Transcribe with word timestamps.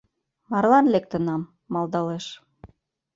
Марлан 0.49 0.85
лектынам, 0.93 1.41
малдалеш. 1.73 2.25